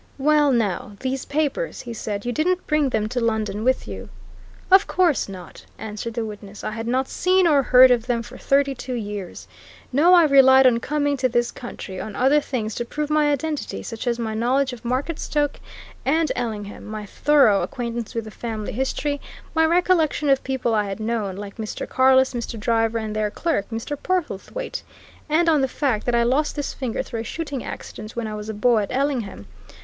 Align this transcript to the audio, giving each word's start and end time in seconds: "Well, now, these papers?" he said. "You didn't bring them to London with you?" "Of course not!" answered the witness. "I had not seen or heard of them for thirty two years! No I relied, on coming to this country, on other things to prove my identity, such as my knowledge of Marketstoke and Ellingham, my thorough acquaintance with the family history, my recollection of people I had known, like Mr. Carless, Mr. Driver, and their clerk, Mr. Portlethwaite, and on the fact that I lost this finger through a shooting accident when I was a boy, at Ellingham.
"Well, 0.17 0.51
now, 0.51 0.93
these 1.01 1.25
papers?" 1.25 1.81
he 1.81 1.93
said. 1.93 2.25
"You 2.25 2.31
didn't 2.31 2.65
bring 2.65 2.89
them 2.89 3.07
to 3.09 3.19
London 3.19 3.63
with 3.63 3.87
you?" 3.87 4.09
"Of 4.71 4.87
course 4.87 5.29
not!" 5.29 5.63
answered 5.77 6.15
the 6.15 6.25
witness. 6.25 6.63
"I 6.63 6.71
had 6.71 6.87
not 6.87 7.07
seen 7.07 7.45
or 7.45 7.61
heard 7.61 7.91
of 7.91 8.07
them 8.07 8.23
for 8.23 8.35
thirty 8.35 8.73
two 8.73 8.95
years! 8.95 9.47
No 9.93 10.15
I 10.15 10.23
relied, 10.23 10.65
on 10.65 10.79
coming 10.79 11.17
to 11.17 11.29
this 11.29 11.51
country, 11.51 12.01
on 12.01 12.15
other 12.15 12.41
things 12.41 12.73
to 12.73 12.83
prove 12.85 13.11
my 13.11 13.31
identity, 13.31 13.83
such 13.83 14.07
as 14.07 14.17
my 14.17 14.33
knowledge 14.33 14.73
of 14.73 14.83
Marketstoke 14.83 15.59
and 16.03 16.31
Ellingham, 16.35 16.83
my 16.87 17.05
thorough 17.05 17.61
acquaintance 17.61 18.15
with 18.15 18.23
the 18.23 18.31
family 18.31 18.71
history, 18.71 19.21
my 19.53 19.67
recollection 19.67 20.29
of 20.31 20.43
people 20.43 20.73
I 20.73 20.85
had 20.85 20.99
known, 20.99 21.35
like 21.35 21.57
Mr. 21.57 21.87
Carless, 21.87 22.33
Mr. 22.33 22.59
Driver, 22.59 22.97
and 22.97 23.15
their 23.15 23.29
clerk, 23.29 23.69
Mr. 23.69 23.95
Portlethwaite, 24.01 24.81
and 25.29 25.47
on 25.47 25.61
the 25.61 25.67
fact 25.67 26.07
that 26.07 26.15
I 26.15 26.23
lost 26.23 26.55
this 26.55 26.73
finger 26.73 27.03
through 27.03 27.19
a 27.21 27.23
shooting 27.23 27.63
accident 27.63 28.15
when 28.15 28.25
I 28.25 28.33
was 28.33 28.49
a 28.49 28.55
boy, 28.55 28.81
at 28.81 28.91
Ellingham. 28.91 29.45